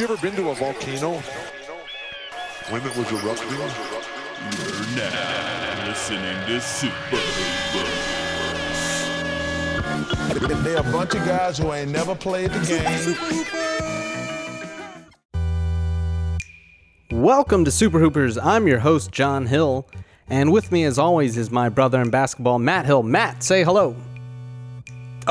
you 0.00 0.06
ever 0.06 0.16
been 0.16 0.34
to 0.34 0.48
a 0.48 0.54
volcano? 0.54 1.20
When 2.70 2.80
it 2.80 2.96
was 2.96 3.12
erupting? 3.12 3.50
You're 3.50 3.66
now 4.96 5.86
listening 5.86 6.46
to 6.46 6.58
Super 6.58 7.18
Hoopers. 7.18 8.24
They're 10.64 10.78
a 10.78 10.82
bunch 10.84 11.14
of 11.14 11.26
guys 11.26 11.58
who 11.58 11.70
ain't 11.74 11.90
never 11.90 12.14
played 12.14 12.50
the 12.50 12.60
game. 17.10 17.20
Welcome 17.22 17.66
to 17.66 17.70
Super 17.70 17.98
Hoopers. 17.98 18.38
I'm 18.38 18.66
your 18.66 18.78
host, 18.78 19.12
John 19.12 19.44
Hill. 19.44 19.86
And 20.30 20.50
with 20.50 20.72
me, 20.72 20.84
as 20.84 20.98
always, 20.98 21.36
is 21.36 21.50
my 21.50 21.68
brother 21.68 22.00
in 22.00 22.08
basketball, 22.08 22.58
Matt 22.58 22.86
Hill. 22.86 23.02
Matt, 23.02 23.42
say 23.42 23.64
hello. 23.64 23.94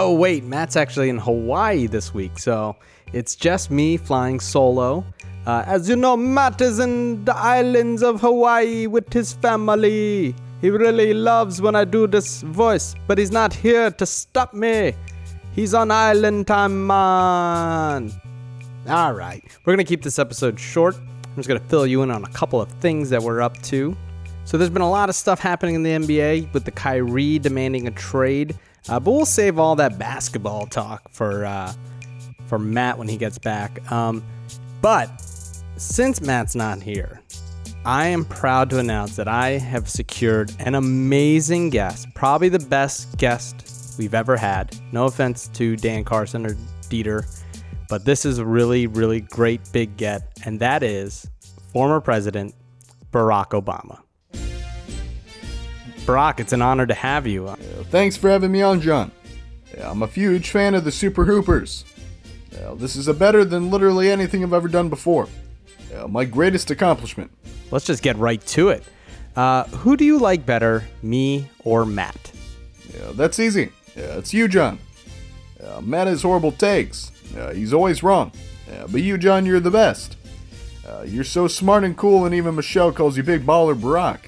Oh, 0.00 0.12
wait, 0.12 0.44
Matt's 0.44 0.76
actually 0.76 1.08
in 1.08 1.18
Hawaii 1.18 1.88
this 1.88 2.14
week, 2.14 2.38
so 2.38 2.76
it's 3.12 3.34
just 3.34 3.68
me 3.68 3.96
flying 3.96 4.38
solo. 4.38 5.04
Uh, 5.44 5.64
as 5.66 5.88
you 5.88 5.96
know, 5.96 6.16
Matt 6.16 6.60
is 6.60 6.78
in 6.78 7.24
the 7.24 7.34
islands 7.34 8.04
of 8.04 8.20
Hawaii 8.20 8.86
with 8.86 9.12
his 9.12 9.32
family. 9.32 10.36
He 10.60 10.70
really 10.70 11.12
loves 11.14 11.60
when 11.60 11.74
I 11.74 11.84
do 11.84 12.06
this 12.06 12.42
voice, 12.42 12.94
but 13.08 13.18
he's 13.18 13.32
not 13.32 13.52
here 13.52 13.90
to 13.90 14.06
stop 14.06 14.54
me. 14.54 14.94
He's 15.52 15.74
on 15.74 15.90
island 15.90 16.46
time, 16.46 16.86
man. 16.86 18.12
All 18.88 19.12
right, 19.14 19.42
we're 19.64 19.74
going 19.74 19.84
to 19.84 19.88
keep 19.88 20.04
this 20.04 20.20
episode 20.20 20.60
short. 20.60 20.94
I'm 20.94 21.34
just 21.34 21.48
going 21.48 21.60
to 21.60 21.66
fill 21.66 21.88
you 21.88 22.04
in 22.04 22.12
on 22.12 22.22
a 22.22 22.30
couple 22.30 22.60
of 22.60 22.70
things 22.74 23.10
that 23.10 23.20
we're 23.20 23.40
up 23.40 23.60
to. 23.62 23.96
So, 24.48 24.56
there's 24.56 24.70
been 24.70 24.80
a 24.80 24.90
lot 24.90 25.10
of 25.10 25.14
stuff 25.14 25.40
happening 25.40 25.74
in 25.74 25.82
the 25.82 25.90
NBA 25.90 26.54
with 26.54 26.64
the 26.64 26.70
Kyrie 26.70 27.38
demanding 27.38 27.86
a 27.86 27.90
trade, 27.90 28.56
uh, 28.88 28.98
but 28.98 29.10
we'll 29.10 29.26
save 29.26 29.58
all 29.58 29.76
that 29.76 29.98
basketball 29.98 30.64
talk 30.64 31.02
for 31.12 31.44
uh, 31.44 31.70
for 32.46 32.58
Matt 32.58 32.96
when 32.96 33.08
he 33.08 33.18
gets 33.18 33.36
back. 33.36 33.92
Um, 33.92 34.24
but 34.80 35.10
since 35.76 36.22
Matt's 36.22 36.54
not 36.54 36.80
here, 36.80 37.20
I 37.84 38.06
am 38.06 38.24
proud 38.24 38.70
to 38.70 38.78
announce 38.78 39.16
that 39.16 39.28
I 39.28 39.58
have 39.58 39.86
secured 39.86 40.50
an 40.60 40.76
amazing 40.76 41.68
guest, 41.68 42.08
probably 42.14 42.48
the 42.48 42.58
best 42.58 43.18
guest 43.18 43.96
we've 43.98 44.14
ever 44.14 44.34
had. 44.34 44.74
No 44.92 45.04
offense 45.04 45.48
to 45.48 45.76
Dan 45.76 46.04
Carson 46.04 46.46
or 46.46 46.56
Dieter, 46.88 47.26
but 47.90 48.06
this 48.06 48.24
is 48.24 48.38
a 48.38 48.46
really, 48.46 48.86
really 48.86 49.20
great 49.20 49.60
big 49.72 49.98
get, 49.98 50.38
and 50.46 50.58
that 50.60 50.82
is 50.82 51.28
former 51.70 52.00
President 52.00 52.54
Barack 53.12 53.48
Obama. 53.48 53.98
Barack, 56.08 56.40
it's 56.40 56.54
an 56.54 56.62
honor 56.62 56.86
to 56.86 56.94
have 56.94 57.26
you. 57.26 57.48
Thanks 57.90 58.16
for 58.16 58.30
having 58.30 58.50
me 58.50 58.62
on, 58.62 58.80
John. 58.80 59.12
I'm 59.78 60.02
a 60.02 60.06
huge 60.06 60.48
fan 60.48 60.74
of 60.74 60.84
the 60.84 60.90
Super 60.90 61.26
Hoopers. 61.26 61.84
This 62.76 62.96
is 62.96 63.08
a 63.08 63.14
better 63.14 63.44
than 63.44 63.70
literally 63.70 64.10
anything 64.10 64.42
I've 64.42 64.54
ever 64.54 64.68
done 64.68 64.88
before. 64.88 65.28
My 66.08 66.24
greatest 66.24 66.70
accomplishment. 66.70 67.30
Let's 67.70 67.84
just 67.84 68.02
get 68.02 68.16
right 68.16 68.40
to 68.46 68.70
it. 68.70 68.84
Uh, 69.36 69.64
who 69.64 69.98
do 69.98 70.06
you 70.06 70.18
like 70.18 70.46
better, 70.46 70.82
me 71.02 71.50
or 71.62 71.84
Matt? 71.84 72.32
Yeah, 72.94 73.12
that's 73.12 73.38
easy. 73.38 73.70
Yeah, 73.94 74.16
it's 74.16 74.32
you, 74.32 74.48
John. 74.48 74.78
Yeah, 75.60 75.80
Matt 75.80 76.06
has 76.06 76.22
horrible 76.22 76.52
takes. 76.52 77.12
Yeah, 77.34 77.52
he's 77.52 77.74
always 77.74 78.02
wrong. 78.02 78.32
Yeah, 78.66 78.86
but 78.90 79.02
you, 79.02 79.18
John, 79.18 79.44
you're 79.44 79.60
the 79.60 79.70
best. 79.70 80.16
Uh, 80.88 81.02
you're 81.06 81.22
so 81.22 81.48
smart 81.48 81.84
and 81.84 81.98
cool, 81.98 82.24
and 82.24 82.34
even 82.34 82.54
Michelle 82.54 82.92
calls 82.92 83.18
you 83.18 83.22
Big 83.22 83.44
Baller 83.44 83.78
Barack. 83.78 84.20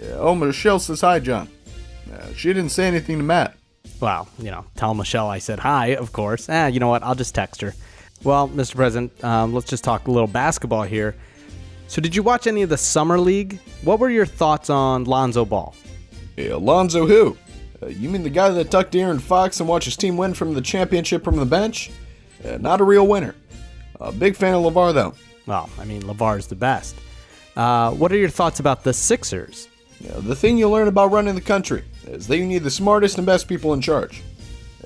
Yeah, 0.00 0.14
oh, 0.18 0.34
Michelle 0.34 0.78
says 0.78 1.00
hi, 1.00 1.18
John. 1.20 1.48
Uh, 2.12 2.32
she 2.34 2.48
didn't 2.48 2.70
say 2.70 2.86
anything 2.86 3.18
to 3.18 3.24
Matt. 3.24 3.56
Well, 4.00 4.28
you 4.38 4.50
know, 4.50 4.64
tell 4.76 4.94
Michelle 4.94 5.28
I 5.28 5.38
said 5.38 5.58
hi, 5.58 5.88
of 5.96 6.12
course. 6.12 6.48
Eh, 6.48 6.68
you 6.68 6.80
know 6.80 6.88
what? 6.88 7.02
I'll 7.02 7.14
just 7.14 7.34
text 7.34 7.60
her. 7.60 7.74
Well, 8.22 8.48
Mr. 8.48 8.76
President, 8.76 9.24
um, 9.24 9.54
let's 9.54 9.68
just 9.68 9.84
talk 9.84 10.08
a 10.08 10.10
little 10.10 10.28
basketball 10.28 10.82
here. 10.82 11.14
So, 11.88 12.00
did 12.00 12.14
you 12.14 12.22
watch 12.22 12.46
any 12.46 12.62
of 12.62 12.68
the 12.68 12.76
Summer 12.76 13.18
League? 13.18 13.60
What 13.82 13.98
were 13.98 14.10
your 14.10 14.26
thoughts 14.26 14.68
on 14.70 15.04
Lonzo 15.04 15.44
Ball? 15.44 15.74
Hey, 16.36 16.50
Alonzo 16.50 17.06
who? 17.06 17.36
Uh, 17.82 17.86
you 17.86 18.08
mean 18.08 18.22
the 18.22 18.30
guy 18.30 18.50
that 18.50 18.70
tucked 18.70 18.94
Aaron 18.94 19.18
Fox 19.18 19.60
and 19.60 19.68
watched 19.68 19.86
his 19.86 19.96
team 19.96 20.16
win 20.16 20.34
from 20.34 20.54
the 20.54 20.60
championship 20.60 21.24
from 21.24 21.36
the 21.36 21.46
bench? 21.46 21.90
Uh, 22.44 22.58
not 22.58 22.80
a 22.80 22.84
real 22.84 23.06
winner. 23.06 23.34
Uh, 24.00 24.12
big 24.12 24.36
fan 24.36 24.54
of 24.54 24.62
LaVar, 24.62 24.94
though. 24.94 25.14
Well, 25.46 25.70
I 25.78 25.84
mean, 25.84 26.02
LaVar's 26.02 26.46
the 26.46 26.54
best. 26.54 26.94
Uh, 27.56 27.90
what 27.92 28.12
are 28.12 28.16
your 28.16 28.28
thoughts 28.28 28.60
about 28.60 28.84
the 28.84 28.92
Sixers? 28.92 29.68
The 30.00 30.34
thing 30.34 30.58
you 30.58 30.68
learn 30.68 30.88
about 30.88 31.10
running 31.10 31.34
the 31.34 31.40
country 31.40 31.84
is 32.06 32.26
that 32.28 32.38
you 32.38 32.46
need 32.46 32.62
the 32.62 32.70
smartest 32.70 33.18
and 33.18 33.26
best 33.26 33.48
people 33.48 33.72
in 33.74 33.80
charge. 33.80 34.22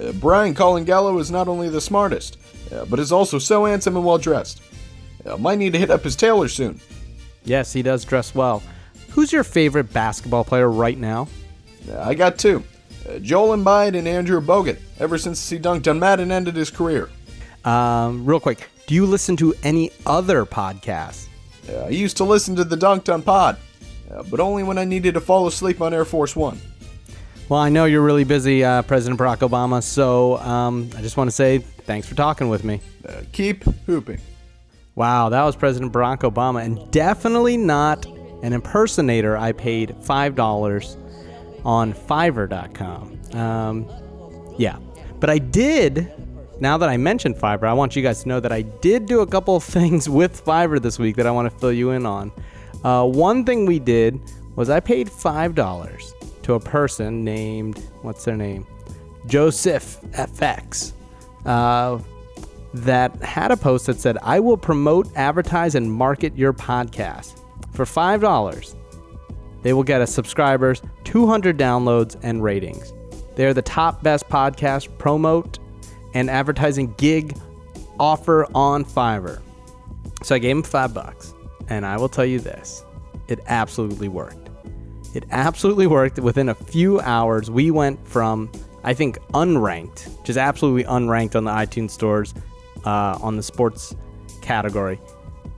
Uh, 0.00 0.12
Bryan 0.12 0.54
Colangelo 0.54 1.20
is 1.20 1.30
not 1.30 1.48
only 1.48 1.68
the 1.68 1.80
smartest, 1.80 2.38
uh, 2.72 2.84
but 2.86 2.98
is 2.98 3.12
also 3.12 3.38
so 3.38 3.64
handsome 3.64 3.96
and 3.96 4.04
well 4.04 4.18
dressed. 4.18 4.62
Uh, 5.24 5.36
might 5.36 5.58
need 5.58 5.72
to 5.72 5.78
hit 5.78 5.90
up 5.90 6.02
his 6.02 6.16
tailor 6.16 6.48
soon. 6.48 6.80
Yes, 7.44 7.72
he 7.72 7.82
does 7.82 8.04
dress 8.04 8.34
well. 8.34 8.62
Who's 9.10 9.32
your 9.32 9.44
favorite 9.44 9.92
basketball 9.92 10.44
player 10.44 10.70
right 10.70 10.96
now? 10.96 11.28
Uh, 11.90 12.00
I 12.00 12.14
got 12.14 12.38
two 12.38 12.62
uh, 13.08 13.18
Joel 13.18 13.56
Embiid 13.56 13.96
and 13.96 14.08
Andrew 14.08 14.40
Bogut, 14.40 14.78
ever 14.98 15.18
since 15.18 15.48
he 15.50 15.58
dunked 15.58 15.88
on 15.88 15.98
Matt 15.98 16.20
and 16.20 16.32
ended 16.32 16.56
his 16.56 16.70
career. 16.70 17.10
Um, 17.64 18.24
real 18.24 18.40
quick, 18.40 18.68
do 18.86 18.94
you 18.94 19.06
listen 19.06 19.36
to 19.36 19.54
any 19.62 19.90
other 20.06 20.44
podcasts? 20.44 21.26
Uh, 21.68 21.84
I 21.84 21.88
used 21.90 22.16
to 22.16 22.24
listen 22.24 22.56
to 22.56 22.64
the 22.64 22.76
Dunc'd 22.76 23.10
On 23.10 23.22
Pod, 23.22 23.56
uh, 24.12 24.22
but 24.24 24.40
only 24.40 24.62
when 24.62 24.78
I 24.78 24.84
needed 24.84 25.14
to 25.14 25.20
fall 25.20 25.46
asleep 25.46 25.80
on 25.80 25.94
Air 25.94 26.04
Force 26.04 26.36
One. 26.36 26.58
Well, 27.48 27.60
I 27.60 27.68
know 27.68 27.84
you're 27.84 28.02
really 28.02 28.24
busy, 28.24 28.64
uh, 28.64 28.82
President 28.82 29.20
Barack 29.20 29.38
Obama, 29.38 29.82
so 29.82 30.38
um, 30.38 30.88
I 30.96 31.02
just 31.02 31.16
want 31.16 31.28
to 31.28 31.32
say 31.32 31.58
thanks 31.58 32.08
for 32.08 32.14
talking 32.14 32.48
with 32.48 32.64
me. 32.64 32.80
Uh, 33.06 33.22
keep 33.32 33.64
hooping. 33.86 34.20
Wow, 34.94 35.28
that 35.30 35.42
was 35.42 35.56
President 35.56 35.92
Barack 35.92 36.18
Obama, 36.18 36.64
and 36.64 36.90
definitely 36.90 37.56
not 37.56 38.06
an 38.42 38.52
impersonator. 38.52 39.36
I 39.36 39.52
paid 39.52 39.90
$5 40.00 40.96
on 41.64 41.94
Fiverr.com. 41.94 43.20
Um, 43.34 44.54
yeah, 44.58 44.78
but 45.18 45.30
I 45.30 45.38
did. 45.38 46.12
Now 46.60 46.78
that 46.78 46.88
I 46.88 46.96
mentioned 46.96 47.36
Fiverr, 47.36 47.64
I 47.64 47.72
want 47.72 47.96
you 47.96 48.02
guys 48.02 48.22
to 48.22 48.28
know 48.28 48.40
that 48.40 48.52
I 48.52 48.62
did 48.62 49.06
do 49.06 49.20
a 49.20 49.26
couple 49.26 49.56
of 49.56 49.64
things 49.78 50.08
with 50.08 50.44
Fiverr 50.44 50.80
this 50.80 50.98
week 50.98 51.16
that 51.16 51.26
I 51.26 51.30
want 51.30 51.50
to 51.50 51.58
fill 51.58 51.72
you 51.72 51.90
in 51.90 52.06
on. 52.06 52.32
Uh, 52.84 53.06
one 53.06 53.44
thing 53.44 53.66
we 53.66 53.78
did 53.78 54.20
was 54.56 54.68
I 54.70 54.80
paid 54.80 55.08
$5 55.08 56.42
to 56.42 56.54
a 56.54 56.60
person 56.60 57.24
named, 57.24 57.78
what's 58.02 58.24
their 58.24 58.36
name? 58.36 58.66
Joseph 59.26 60.00
FX. 60.12 60.92
Uh, 61.44 61.98
that 62.74 63.14
had 63.22 63.50
a 63.50 63.56
post 63.56 63.86
that 63.86 64.00
said, 64.00 64.16
I 64.22 64.40
will 64.40 64.56
promote, 64.56 65.08
advertise, 65.14 65.74
and 65.74 65.92
market 65.92 66.36
your 66.36 66.52
podcast. 66.52 67.38
For 67.72 67.84
$5, 67.84 68.74
they 69.62 69.72
will 69.72 69.82
get 69.82 70.00
us 70.00 70.12
subscribers, 70.12 70.82
200 71.04 71.58
downloads, 71.58 72.18
and 72.22 72.42
ratings. 72.42 72.92
They're 73.34 73.54
the 73.54 73.62
top 73.62 74.02
best 74.02 74.28
podcast 74.28 74.96
promote 74.98 75.58
and 76.14 76.28
advertising 76.30 76.94
gig 76.98 77.36
offer 77.98 78.46
on 78.54 78.84
Fiverr. 78.84 79.40
So 80.22 80.34
I 80.34 80.38
gave 80.38 80.56
him 80.56 80.62
five 80.62 80.94
bucks, 80.94 81.34
and 81.72 81.86
I 81.86 81.96
will 81.96 82.08
tell 82.08 82.26
you 82.26 82.38
this 82.38 82.84
it 83.28 83.40
absolutely 83.46 84.08
worked. 84.08 84.50
It 85.14 85.24
absolutely 85.30 85.86
worked. 85.86 86.18
Within 86.18 86.48
a 86.48 86.54
few 86.54 87.00
hours, 87.00 87.50
we 87.50 87.70
went 87.70 88.06
from, 88.06 88.50
I 88.84 88.94
think, 88.94 89.18
unranked, 89.32 90.24
just 90.24 90.38
absolutely 90.38 90.84
unranked 90.84 91.34
on 91.34 91.44
the 91.44 91.50
iTunes 91.50 91.90
stores 91.90 92.34
uh, 92.84 93.18
on 93.22 93.36
the 93.36 93.42
sports 93.42 93.94
category. 94.42 95.00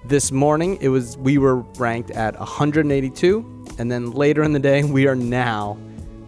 This 0.05 0.31
morning, 0.31 0.79
it 0.81 0.89
was 0.89 1.17
we 1.19 1.39
were 1.39 1.57
ranked 1.79 2.11
at 2.13 2.39
182, 2.39 3.65
and 3.79 3.91
then 3.91 4.13
later 4.13 4.43
in 4.43 4.53
the 4.53 4.61
day, 4.61 4.85
we 4.85 5.07
are 5.09 5.17
now 5.17 5.77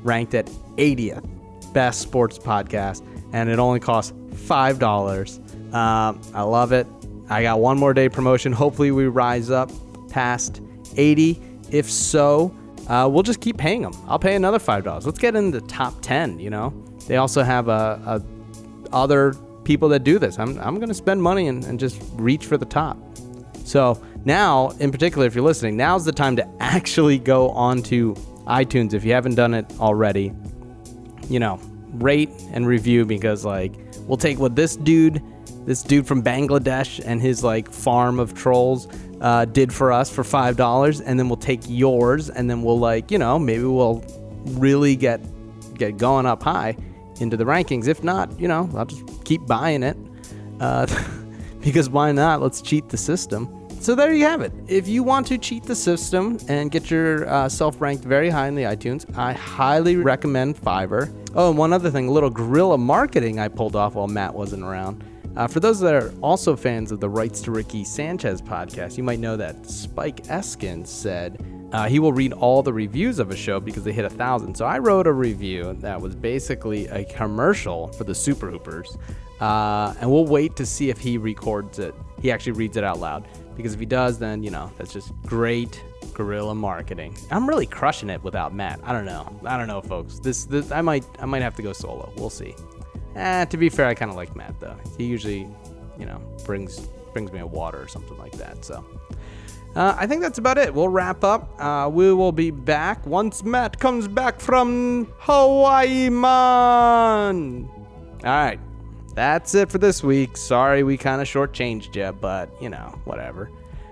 ranked 0.02 0.34
at 0.34 0.46
80th 0.76 1.24
best 1.72 2.00
sports 2.00 2.38
podcast, 2.38 3.04
and 3.32 3.50
it 3.50 3.58
only 3.58 3.80
costs 3.80 4.12
five 4.34 4.78
dollars. 4.78 5.38
Um, 5.72 6.20
I 6.32 6.42
love 6.42 6.72
it. 6.72 6.86
I 7.28 7.42
got 7.42 7.60
one 7.60 7.78
more 7.78 7.92
day 7.94 8.08
promotion. 8.08 8.52
Hopefully, 8.52 8.90
we 8.90 9.06
rise 9.06 9.50
up 9.50 9.70
past 10.08 10.60
80. 10.96 11.40
If 11.70 11.90
so, 11.90 12.54
uh, 12.88 13.08
we'll 13.10 13.22
just 13.22 13.40
keep 13.40 13.58
paying 13.58 13.82
them. 13.82 13.92
I'll 14.06 14.18
pay 14.18 14.36
another 14.36 14.58
five 14.58 14.84
dollars. 14.84 15.06
Let's 15.06 15.18
get 15.18 15.34
in 15.34 15.50
the 15.50 15.60
top 15.62 15.94
10. 16.02 16.38
You 16.38 16.50
know, 16.50 16.84
they 17.06 17.16
also 17.16 17.42
have 17.42 17.68
a, 17.68 18.00
a 18.06 18.94
other 18.94 19.34
people 19.64 19.88
that 19.88 20.04
do 20.04 20.18
this. 20.18 20.38
I'm, 20.38 20.58
I'm 20.60 20.80
to 20.80 20.94
spend 20.94 21.22
money 21.22 21.48
and, 21.48 21.64
and 21.64 21.78
just 21.80 22.00
reach 22.14 22.46
for 22.46 22.56
the 22.56 22.64
top. 22.64 22.96
So 23.64 24.00
now, 24.24 24.70
in 24.78 24.92
particular, 24.92 25.26
if 25.26 25.34
you're 25.34 25.44
listening, 25.44 25.76
now's 25.76 26.04
the 26.04 26.12
time 26.12 26.36
to 26.36 26.48
actually 26.60 27.18
go 27.18 27.50
onto 27.50 28.14
iTunes 28.46 28.94
if 28.94 29.04
you 29.04 29.12
haven't 29.12 29.34
done 29.34 29.54
it 29.54 29.66
already. 29.80 30.32
You 31.28 31.40
know, 31.40 31.60
rate 31.94 32.30
and 32.52 32.66
review 32.66 33.04
because 33.04 33.44
like 33.44 33.74
we'll 34.02 34.16
take 34.16 34.38
what 34.38 34.54
this 34.54 34.76
dude, 34.76 35.20
this 35.66 35.82
dude 35.82 36.06
from 36.06 36.22
Bangladesh 36.22 37.02
and 37.04 37.20
his 37.20 37.44
like 37.44 37.70
farm 37.70 38.18
of 38.18 38.34
trolls 38.34 38.88
uh, 39.20 39.44
did 39.44 39.72
for 39.72 39.92
us 39.92 40.10
for 40.10 40.24
five 40.24 40.56
dollars, 40.56 41.00
and 41.00 41.18
then 41.18 41.28
we'll 41.28 41.36
take 41.36 41.60
yours, 41.66 42.30
and 42.30 42.48
then 42.48 42.62
we'll 42.62 42.78
like 42.78 43.10
you 43.10 43.18
know 43.18 43.38
maybe 43.38 43.64
we'll 43.64 44.02
really 44.44 44.96
get 44.96 45.20
get 45.76 45.98
going 45.98 46.24
up 46.24 46.42
high 46.42 46.76
into 47.20 47.36
the 47.36 47.44
rankings. 47.44 47.88
If 47.88 48.02
not, 48.02 48.38
you 48.40 48.48
know, 48.48 48.70
I'll 48.74 48.86
just 48.86 49.24
keep 49.24 49.46
buying 49.46 49.82
it. 49.82 49.96
Uh, 50.60 50.86
because 51.60 51.90
why 51.90 52.12
not? 52.12 52.40
Let's 52.40 52.62
cheat 52.62 52.88
the 52.88 52.96
system. 52.96 53.52
So 53.80 53.94
there 53.94 54.12
you 54.14 54.24
have 54.24 54.40
it. 54.40 54.52
If 54.66 54.88
you 54.88 55.02
want 55.02 55.26
to 55.28 55.38
cheat 55.38 55.64
the 55.64 55.76
system 55.76 56.38
and 56.48 56.70
get 56.70 56.90
yourself 56.90 57.80
ranked 57.80 58.04
very 58.04 58.30
high 58.30 58.48
in 58.48 58.54
the 58.54 58.62
iTunes, 58.62 59.06
I 59.16 59.32
highly 59.32 59.96
recommend 59.96 60.56
Fiverr. 60.56 61.12
Oh, 61.34 61.50
and 61.50 61.58
one 61.58 61.72
other 61.72 61.90
thing, 61.90 62.08
a 62.08 62.10
little 62.10 62.30
guerrilla 62.30 62.78
marketing 62.78 63.38
I 63.38 63.48
pulled 63.48 63.76
off 63.76 63.94
while 63.94 64.08
Matt 64.08 64.34
wasn't 64.34 64.62
around. 64.62 65.04
Uh, 65.36 65.46
for 65.46 65.60
those 65.60 65.78
that 65.80 65.94
are 65.94 66.14
also 66.22 66.56
fans 66.56 66.90
of 66.90 66.98
the 66.98 67.08
Rights 67.08 67.42
to 67.42 67.50
Ricky 67.50 67.84
Sanchez 67.84 68.40
podcast, 68.40 68.96
you 68.96 69.02
might 69.02 69.18
know 69.18 69.36
that 69.36 69.66
Spike 69.66 70.24
Eskin 70.24 70.86
said 70.86 71.44
uh, 71.72 71.86
he 71.88 71.98
will 71.98 72.12
read 72.12 72.32
all 72.32 72.62
the 72.62 72.72
reviews 72.72 73.18
of 73.18 73.30
a 73.30 73.36
show 73.36 73.60
because 73.60 73.84
they 73.84 73.92
hit 73.92 74.06
a 74.06 74.10
thousand. 74.10 74.56
So 74.56 74.64
I 74.64 74.78
wrote 74.78 75.06
a 75.06 75.12
review 75.12 75.74
that 75.80 76.00
was 76.00 76.14
basically 76.14 76.86
a 76.86 77.04
commercial 77.04 77.88
for 77.88 78.04
the 78.04 78.14
Super 78.14 78.50
Hoopers, 78.50 78.96
uh, 79.40 79.94
and 80.00 80.10
we'll 80.10 80.24
wait 80.24 80.56
to 80.56 80.64
see 80.64 80.88
if 80.88 80.98
he 80.98 81.18
records 81.18 81.78
it. 81.78 81.94
He 82.22 82.30
actually 82.30 82.52
reads 82.52 82.78
it 82.78 82.84
out 82.84 82.98
loud 82.98 83.28
because 83.58 83.74
if 83.74 83.80
he 83.80 83.86
does, 83.86 84.18
then 84.18 84.42
you 84.42 84.50
know 84.50 84.72
that's 84.78 84.92
just 84.92 85.12
great 85.26 85.84
guerrilla 86.14 86.54
marketing. 86.54 87.14
I'm 87.30 87.46
really 87.46 87.66
crushing 87.66 88.08
it 88.08 88.22
without 88.22 88.54
Matt. 88.54 88.80
I 88.84 88.92
don't 88.92 89.04
know. 89.04 89.38
I 89.44 89.58
don't 89.58 89.66
know, 89.66 89.82
folks. 89.82 90.18
This, 90.18 90.46
this 90.46 90.72
I 90.72 90.80
might 90.80 91.04
I 91.18 91.26
might 91.26 91.42
have 91.42 91.56
to 91.56 91.62
go 91.62 91.74
solo. 91.74 92.10
We'll 92.16 92.30
see. 92.30 92.54
Eh, 93.16 93.44
to 93.46 93.56
be 93.56 93.68
fair, 93.70 93.86
I 93.86 93.94
kind 93.94 94.10
of 94.10 94.16
like 94.16 94.36
Matt 94.36 94.60
though. 94.60 94.76
He 94.98 95.04
usually, 95.04 95.48
you 95.98 96.04
know, 96.06 96.20
brings 96.44 96.80
brings 97.12 97.32
me 97.32 97.40
a 97.40 97.46
water 97.46 97.80
or 97.82 97.88
something 97.88 98.16
like 98.18 98.32
that. 98.32 98.64
So. 98.64 98.84
Uh, 99.74 99.94
I 99.98 100.06
think 100.06 100.22
that's 100.22 100.38
about 100.38 100.56
it. 100.56 100.72
We'll 100.72 100.88
wrap 100.88 101.22
up. 101.22 101.60
Uh, 101.60 101.90
we 101.92 102.10
will 102.10 102.32
be 102.32 102.50
back 102.50 103.06
once 103.06 103.44
Matt 103.44 103.78
comes 103.78 104.08
back 104.08 104.40
from 104.40 105.12
Hawaii, 105.18 106.08
man. 106.08 107.68
All 107.68 108.22
right, 108.24 108.58
that's 109.14 109.54
it 109.54 109.70
for 109.70 109.76
this 109.76 110.02
week. 110.02 110.38
Sorry 110.38 110.82
we 110.82 110.96
kind 110.96 111.20
of 111.20 111.28
shortchanged 111.28 111.94
you, 111.94 112.10
but 112.12 112.50
you 112.60 112.70
know, 112.70 112.98
whatever. 113.04 113.50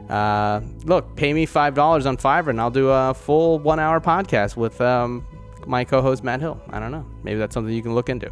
Uh, 0.08 0.62
look, 0.84 1.16
pay 1.16 1.34
me 1.34 1.44
five 1.44 1.74
dollars 1.74 2.06
on 2.06 2.16
Fiverr, 2.16 2.48
and 2.48 2.60
I'll 2.60 2.70
do 2.70 2.88
a 2.88 3.12
full 3.12 3.58
one-hour 3.58 4.00
podcast 4.00 4.56
with 4.56 4.80
um, 4.80 5.26
my 5.66 5.84
co-host 5.84 6.24
Matt 6.24 6.40
Hill. 6.40 6.58
I 6.70 6.80
don't 6.80 6.92
know. 6.92 7.04
Maybe 7.22 7.38
that's 7.38 7.52
something 7.52 7.74
you 7.74 7.82
can 7.82 7.94
look 7.94 8.08
into. 8.08 8.30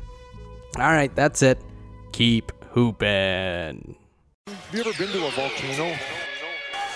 All 0.77 0.85
right, 0.85 1.15
that's 1.15 1.43
it. 1.43 1.61
Keep 2.13 2.51
hooping. 2.71 3.95
Have 4.47 4.73
you 4.73 4.81
ever 4.81 4.93
been 4.95 5.09
to 5.09 5.27
a 5.27 5.31
volcano 5.31 5.95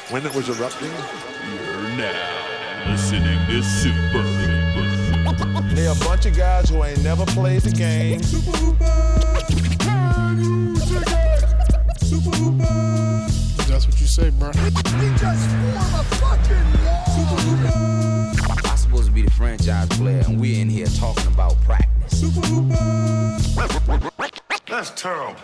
when 0.08 0.25
it 0.25 0.34
was 0.34 0.49
erupting? 0.49 0.90
You're 0.90 1.82
now 1.99 2.90
listening 2.90 3.38
to 3.46 3.62
Super 3.62 4.23
Hooper. 4.23 5.75
They 5.75 5.87
a 5.88 5.94
bunch 5.96 6.25
of 6.25 6.34
guys 6.34 6.70
who 6.70 6.82
ain't 6.84 7.05
never 7.05 7.26
played 7.26 7.61
the 7.61 7.70
game. 7.70 8.20
That's 13.67 13.87
what 13.87 14.00
you 14.00 14.06
say, 14.06 14.31
bro. 14.31 14.52
I'm 18.70 18.76
supposed 18.79 19.06
to 19.06 19.12
be 19.12 19.20
the 19.20 19.31
franchise 19.37 19.88
player, 19.88 20.22
and 20.26 20.40
we're 20.40 20.58
in 20.58 20.70
here 20.70 20.87
talking 20.87 21.26
about 21.26 21.61
practice. 21.64 21.95
That's 24.76 24.90
terrible. 24.90 25.36